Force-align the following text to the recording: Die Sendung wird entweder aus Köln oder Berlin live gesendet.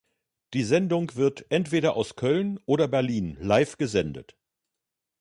Die 0.55 0.63
Sendung 0.63 1.13
wird 1.13 1.45
entweder 1.49 1.95
aus 1.95 2.15
Köln 2.15 2.59
oder 2.65 2.87
Berlin 2.87 3.37
live 3.39 3.77
gesendet. 3.77 4.35